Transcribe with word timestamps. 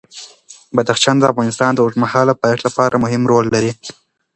بدخشان 0.75 1.15
د 1.19 1.23
افغانستان 1.33 1.71
د 1.73 1.79
اوږدمهاله 1.83 2.33
پایښت 2.41 2.63
لپاره 2.67 3.01
مهم 3.03 3.23
رول 3.31 3.45
لري. 3.55 3.71